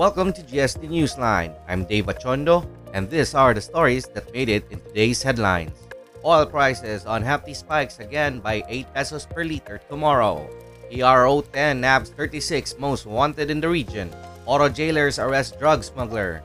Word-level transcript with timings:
Welcome 0.00 0.32
to 0.32 0.40
GSD 0.40 0.88
Newsline. 0.88 1.52
I'm 1.68 1.84
Dave 1.84 2.08
Achondo, 2.08 2.64
and 2.96 3.04
these 3.04 3.34
are 3.34 3.52
the 3.52 3.60
stories 3.60 4.08
that 4.16 4.32
made 4.32 4.48
it 4.48 4.64
in 4.72 4.80
today's 4.80 5.20
headlines. 5.20 5.76
Oil 6.24 6.46
prices 6.46 7.04
on 7.04 7.20
hefty 7.20 7.52
spikes 7.52 8.00
again 8.00 8.40
by 8.40 8.64
8 8.64 8.94
pesos 8.94 9.28
per 9.28 9.44
liter 9.44 9.76
tomorrow. 9.92 10.48
PRO 10.88 11.44
10 11.52 11.82
nabs 11.84 12.08
36 12.16 12.80
most 12.80 13.04
wanted 13.04 13.50
in 13.52 13.60
the 13.60 13.68
region. 13.68 14.08
Oro 14.48 14.72
jailers 14.72 15.18
arrest 15.18 15.60
drug 15.60 15.84
smuggler. 15.84 16.40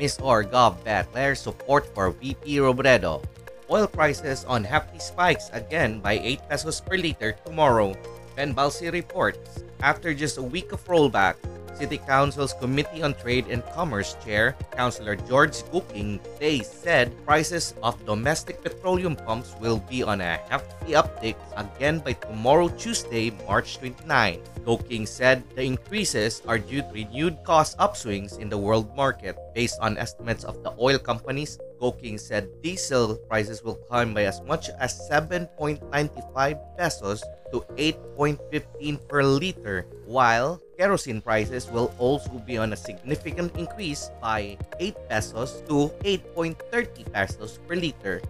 Misor 0.00 0.48
Gov 0.48 0.80
declares 0.80 1.44
support 1.44 1.84
for 1.92 2.16
VP 2.16 2.56
Robredo. 2.64 3.20
Oil 3.68 3.86
prices 3.86 4.48
on 4.48 4.64
hefty 4.64 4.98
spikes 4.98 5.52
again 5.52 6.00
by 6.00 6.16
8 6.24 6.48
pesos 6.48 6.80
per 6.80 6.96
liter 6.96 7.36
tomorrow. 7.44 7.92
Ben 8.32 8.56
Balsi 8.56 8.88
reports. 8.88 9.60
After 9.84 10.16
just 10.16 10.40
a 10.40 10.42
week 10.42 10.72
of 10.72 10.80
rollback, 10.88 11.36
City 11.76 11.98
Council's 11.98 12.52
Committee 12.56 13.02
on 13.02 13.12
Trade 13.14 13.46
and 13.48 13.64
Commerce 13.76 14.16
Chair, 14.24 14.56
Councilor 14.72 15.16
George 15.28 15.60
Goking, 15.68 16.20
they 16.40 16.60
said 16.60 17.12
prices 17.24 17.74
of 17.82 18.00
domestic 18.06 18.62
petroleum 18.62 19.14
pumps 19.14 19.54
will 19.60 19.84
be 19.84 20.02
on 20.02 20.20
a 20.20 20.40
hefty 20.48 20.96
uptick 20.96 21.36
again 21.56 22.00
by 22.00 22.12
tomorrow, 22.12 22.68
Tuesday, 22.68 23.30
March 23.46 23.76
29. 23.78 24.40
Goking 24.64 25.06
said 25.06 25.44
the 25.54 25.62
increases 25.62 26.42
are 26.48 26.58
due 26.58 26.82
to 26.82 26.90
renewed 26.92 27.38
cost 27.44 27.78
upswings 27.78 28.40
in 28.40 28.48
the 28.48 28.58
world 28.58 28.90
market. 28.96 29.36
Based 29.54 29.78
on 29.80 29.96
estimates 29.96 30.44
of 30.44 30.62
the 30.64 30.72
oil 30.80 30.98
companies, 30.98 31.58
Goking 31.80 32.18
said 32.18 32.48
diesel 32.62 33.16
prices 33.28 33.62
will 33.62 33.76
climb 33.76 34.14
by 34.14 34.24
as 34.24 34.40
much 34.42 34.70
as 34.80 34.96
7.95 35.10 35.82
pesos 36.76 37.24
to 37.52 37.60
8.15 37.76 38.40
per 39.08 39.22
liter, 39.22 39.86
while 40.06 40.60
kerosene 40.78 41.20
prices 41.20 41.68
will 41.68 41.92
also 41.98 42.40
be 42.46 42.56
on 42.56 42.72
a 42.72 42.78
significant 42.78 43.54
increase 43.56 44.10
by 44.20 44.56
8 44.80 44.96
pesos 45.08 45.62
to 45.68 45.92
8.30 46.04 47.12
pesos 47.12 47.58
per 47.68 47.76
liter. 47.76 48.22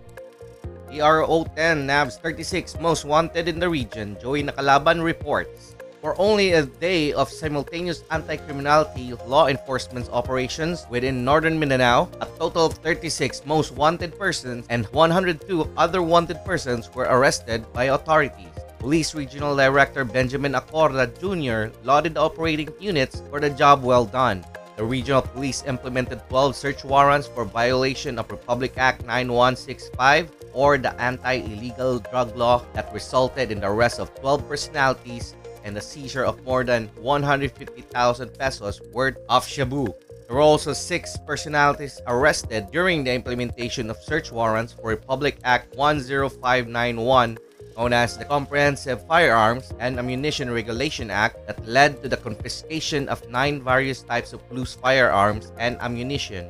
PRO 0.91 1.45
10 1.55 1.87
nabs 1.87 2.17
36 2.19 2.79
most 2.81 3.05
wanted 3.05 3.49
in 3.49 3.59
the 3.59 3.69
region, 3.69 4.17
Joey 4.21 4.43
Nakalaban 4.43 5.03
reports. 5.03 5.76
For 6.07 6.15
only 6.21 6.53
a 6.53 6.63
day 6.63 7.13
of 7.13 7.29
simultaneous 7.29 8.05
anti-criminality 8.13 9.15
law 9.27 9.49
enforcement 9.49 10.09
operations 10.13 10.87
within 10.89 11.25
northern 11.25 11.59
Mindanao, 11.59 12.09
a 12.21 12.27
total 12.39 12.67
of 12.67 12.75
36 12.75 13.45
most 13.45 13.73
wanted 13.73 14.17
persons 14.17 14.67
and 14.71 14.87
102 14.95 15.69
other 15.77 16.03
wanted 16.03 16.39
persons 16.45 16.95
were 16.95 17.11
arrested 17.11 17.67
by 17.73 17.91
authorities. 17.91 18.55
Police 18.79 19.17
Regional 19.17 19.57
Director 19.57 20.05
Benjamin 20.05 20.53
Acorda 20.53 21.11
Jr. 21.19 21.75
lauded 21.83 22.15
the 22.15 22.21
operating 22.21 22.69
units 22.79 23.21
for 23.29 23.41
the 23.41 23.51
job 23.51 23.83
well 23.83 24.05
done. 24.05 24.47
The 24.77 24.85
regional 24.85 25.23
police 25.23 25.65
implemented 25.67 26.23
12 26.29 26.55
search 26.55 26.85
warrants 26.85 27.27
for 27.27 27.45
violation 27.45 28.21
of 28.21 28.31
Republic 28.31 28.75
Act 28.77 29.01
9165 29.01 30.31
or 30.53 30.79
the 30.79 30.95
anti-illegal 31.01 31.99
drug 31.99 32.37
law 32.37 32.63
that 32.75 32.95
resulted 32.95 33.51
in 33.51 33.59
the 33.59 33.67
arrest 33.67 33.99
of 33.99 34.15
12 34.21 34.47
personalities 34.47 35.35
and 35.67 35.77
the 35.77 35.81
seizure 35.83 36.25
of 36.25 36.43
more 36.45 36.63
than 36.63 36.87
150,000 37.03 38.39
pesos 38.39 38.81
worth 38.95 39.19
of 39.29 39.45
shabu. 39.45 39.93
There 40.27 40.37
were 40.37 40.41
also 40.41 40.73
six 40.73 41.19
personalities 41.27 42.01
arrested 42.07 42.71
during 42.71 43.03
the 43.03 43.13
implementation 43.13 43.91
of 43.91 43.99
search 43.99 44.31
warrants 44.31 44.73
for 44.73 44.91
Republic 44.91 45.39
Act 45.43 45.75
10591 45.75 47.39
known 47.77 47.93
as 47.93 48.17
the 48.17 48.25
Comprehensive 48.25 49.07
Firearms 49.07 49.73
and 49.79 49.99
Ammunition 49.99 50.51
Regulation 50.51 51.11
Act 51.11 51.47
that 51.47 51.61
led 51.69 52.03
to 52.03 52.09
the 52.09 52.17
confiscation 52.17 53.09
of 53.09 53.29
nine 53.29 53.63
various 53.63 54.01
types 54.01 54.33
of 54.33 54.41
loose 54.51 54.75
firearms 54.75 55.53
and 55.59 55.77
ammunition. 55.81 56.49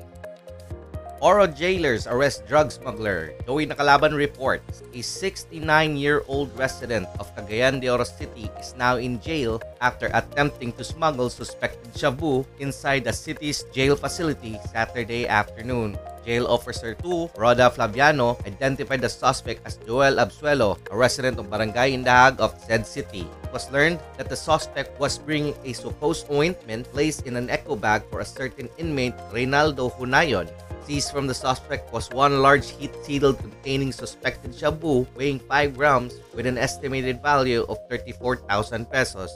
Oro 1.25 1.49
jailers 1.49 2.05
arrest 2.05 2.45
drug 2.45 2.69
smuggler. 2.69 3.33
Joey 3.49 3.65
Nakalaban 3.65 4.13
reports 4.13 4.85
a 4.93 5.01
69-year-old 5.01 6.53
resident 6.61 7.09
of 7.17 7.33
Cagayan 7.33 7.81
de 7.81 7.89
Oro 7.89 8.05
City 8.05 8.53
is 8.61 8.77
now 8.77 9.01
in 9.01 9.17
jail 9.25 9.57
after 9.81 10.13
attempting 10.13 10.77
to 10.77 10.85
smuggle 10.85 11.33
suspected 11.33 11.89
shabu 11.97 12.45
inside 12.61 13.09
the 13.09 13.17
city's 13.17 13.65
jail 13.73 13.97
facility 13.97 14.61
Saturday 14.69 15.25
afternoon. 15.25 15.97
Jail 16.27 16.51
Officer 16.51 16.93
2, 17.01 17.39
Roda 17.39 17.71
Flaviano, 17.71 18.37
identified 18.45 19.01
the 19.01 19.09
suspect 19.09 19.65
as 19.65 19.79
Joel 19.87 20.19
Absuelo, 20.19 20.77
a 20.91 20.97
resident 20.99 21.39
of 21.39 21.49
Barangay 21.49 21.97
Indahag 21.97 22.43
of 22.43 22.53
said 22.67 22.85
city. 22.85 23.25
It 23.47 23.53
was 23.55 23.71
learned 23.71 24.03
that 24.19 24.29
the 24.29 24.37
suspect 24.37 24.99
was 24.99 25.17
bringing 25.17 25.55
a 25.65 25.73
supposed 25.73 26.27
ointment 26.29 26.91
placed 26.91 27.31
in 27.31 27.39
an 27.39 27.49
echo 27.49 27.79
bag 27.79 28.03
for 28.11 28.21
a 28.21 28.27
certain 28.27 28.69
inmate, 28.77 29.17
Reynaldo 29.31 29.89
Hunayon. 29.97 30.51
Seized 30.87 31.11
from 31.11 31.27
the 31.27 31.35
suspect 31.35 31.91
was 31.91 32.07
one 32.15 32.39
large 32.39 32.71
heat 32.71 32.95
needle 33.11 33.35
containing 33.35 33.91
suspected 33.91 34.55
shabu 34.55 35.03
weighing 35.19 35.43
5 35.43 35.75
grams 35.75 36.15
with 36.31 36.47
an 36.47 36.55
estimated 36.55 37.19
value 37.19 37.67
of 37.67 37.83
34,000 37.91 38.87
pesos. 38.87 39.35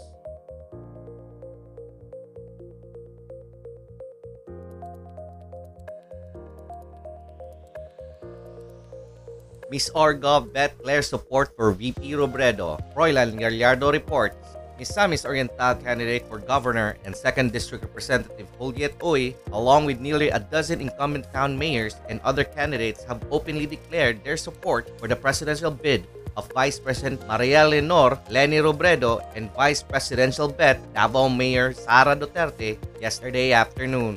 Misor 9.74 10.14
Gov 10.22 10.54
declares 10.54 11.10
support 11.10 11.50
for 11.58 11.74
VP 11.74 12.14
Robredo. 12.14 12.78
Roylan 12.94 13.34
Gallardo 13.38 13.90
reports. 13.90 14.38
Misamis 14.80 15.28
Oriental 15.28 15.76
candidate 15.76 16.24
for 16.24 16.40
governor 16.40 16.96
and 17.04 17.12
2nd 17.12 17.52
District 17.52 17.84
Representative 17.84 18.48
Juliet 18.56 18.96
Uy, 19.04 19.36
along 19.52 19.84
with 19.84 20.00
nearly 20.00 20.32
a 20.32 20.40
dozen 20.40 20.80
incumbent 20.80 21.28
town 21.36 21.52
mayors 21.52 22.00
and 22.08 22.16
other 22.24 22.48
candidates, 22.48 23.04
have 23.04 23.20
openly 23.28 23.68
declared 23.68 24.24
their 24.24 24.40
support 24.40 24.88
for 24.96 25.04
the 25.04 25.14
presidential 25.14 25.70
bid 25.70 26.08
of 26.40 26.48
Vice 26.56 26.80
President 26.80 27.20
Maria 27.28 27.68
Leonor 27.68 28.16
Lenny 28.32 28.56
Robredo 28.56 29.20
and 29.36 29.52
Vice 29.52 29.84
Presidential 29.84 30.48
bet 30.48 30.80
Davao 30.96 31.28
Mayor 31.28 31.76
Sara 31.76 32.16
Duterte 32.16 32.80
yesterday 33.04 33.52
afternoon. 33.52 34.16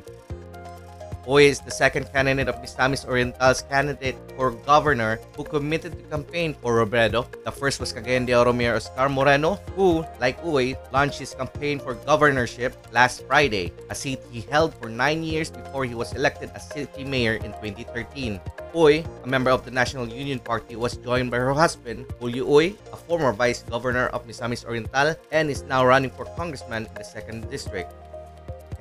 Uy 1.23 1.47
is 1.47 1.63
the 1.63 1.71
second 1.71 2.11
candidate 2.11 2.51
of 2.51 2.59
Misamis 2.59 3.07
Oriental's 3.07 3.63
candidate 3.71 4.19
for 4.35 4.51
governor 4.67 5.23
who 5.39 5.47
committed 5.47 5.95
to 5.95 6.03
campaign 6.11 6.51
for 6.51 6.83
Robredo. 6.83 7.23
The 7.47 7.51
first 7.51 7.79
was 7.79 7.95
Cagayan 7.95 8.27
de 8.27 8.35
Oro 8.35 8.51
Oscar 8.51 9.07
Moreno, 9.07 9.55
who, 9.79 10.03
like 10.19 10.43
Uy, 10.43 10.75
launched 10.91 11.19
his 11.19 11.31
campaign 11.31 11.79
for 11.79 11.95
governorship 12.03 12.75
last 12.91 13.23
Friday, 13.23 13.71
a 13.89 13.95
seat 13.95 14.19
he 14.35 14.41
held 14.51 14.75
for 14.75 14.89
nine 14.91 15.23
years 15.23 15.49
before 15.49 15.85
he 15.85 15.95
was 15.95 16.11
elected 16.11 16.51
as 16.55 16.67
city 16.67 17.05
mayor 17.07 17.39
in 17.39 17.55
2013. 17.63 18.41
Uy, 18.75 19.07
a 19.23 19.27
member 19.27 19.49
of 19.49 19.63
the 19.63 19.71
National 19.71 20.03
Union 20.03 20.39
Party, 20.39 20.75
was 20.75 20.97
joined 20.97 21.31
by 21.31 21.37
her 21.39 21.53
husband, 21.53 22.03
Julio 22.19 22.43
Uy, 22.43 22.75
a 22.91 22.97
former 22.97 23.31
vice 23.31 23.63
governor 23.71 24.07
of 24.11 24.27
Misamis 24.27 24.65
Oriental 24.65 25.15
and 25.31 25.49
is 25.49 25.63
now 25.63 25.85
running 25.85 26.11
for 26.11 26.25
congressman 26.35 26.83
in 26.83 26.93
the 26.95 27.07
2nd 27.07 27.49
District. 27.49 27.87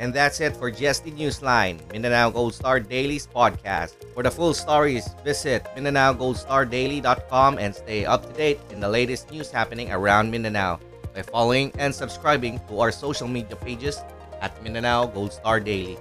And 0.02 0.12
that's 0.12 0.42
it 0.42 0.56
for 0.58 0.66
GSD 0.66 1.14
Newsline, 1.14 1.78
Mindanao 1.92 2.30
Gold 2.30 2.58
Star 2.58 2.80
Daily's 2.80 3.30
podcast. 3.30 3.94
For 4.14 4.26
the 4.26 4.34
full 4.34 4.52
stories, 4.52 5.06
visit 5.22 5.62
MindanaoGoldStarDaily.com 5.78 7.58
and 7.62 7.70
stay 7.70 8.04
up 8.04 8.26
to 8.26 8.32
date 8.34 8.58
in 8.74 8.80
the 8.80 8.88
latest 8.88 9.30
news 9.30 9.54
happening 9.54 9.92
around 9.94 10.28
Mindanao 10.28 10.80
by 11.14 11.22
following 11.22 11.70
and 11.78 11.94
subscribing 11.94 12.58
to 12.66 12.80
our 12.80 12.90
social 12.90 13.28
media 13.28 13.54
pages 13.54 14.02
at 14.40 14.50
Mindanao 14.64 15.06
Gold 15.06 15.34
Star 15.34 15.60
Daily. 15.60 15.96